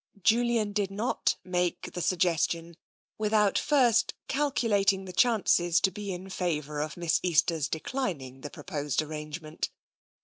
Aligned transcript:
Julian 0.23 0.73
did 0.73 0.89
not 0.89 1.35
make 1.43 1.93
the 1.93 2.01
suggestion 2.01 2.75
without 3.19 3.59
first 3.59 4.07
I02 4.07 4.09
TENSION 4.29 4.39
calculating 4.47 5.05
the 5.05 5.13
chances 5.13 5.79
to 5.79 5.91
be 5.91 6.11
in 6.11 6.27
favour 6.31 6.81
of 6.81 6.97
Miss 6.97 7.19
Easter's 7.21 7.67
declining 7.67 8.41
the 8.41 8.49
proposed 8.49 9.03
arrangement. 9.03 9.69